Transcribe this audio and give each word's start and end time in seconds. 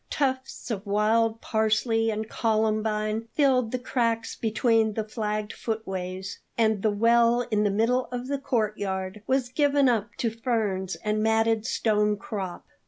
Tufts 0.09 0.71
of 0.71 0.83
wild 0.83 1.41
parsley 1.41 2.09
and 2.09 2.27
columbine 2.27 3.27
filled 3.35 3.71
the 3.71 3.77
cracks 3.77 4.35
between 4.35 4.95
the 4.95 5.03
flagged 5.03 5.53
footways, 5.53 6.39
and 6.57 6.81
the 6.81 6.89
well 6.89 7.41
in 7.51 7.63
the 7.63 7.69
middle 7.69 8.05
of 8.11 8.25
the 8.27 8.39
courtyard 8.39 9.21
was 9.27 9.49
given 9.49 9.87
up 9.87 10.09
to 10.17 10.31
ferns 10.31 10.95
and 11.03 11.21
matted 11.21 11.67
stone 11.67 12.17
crop. 12.17 12.65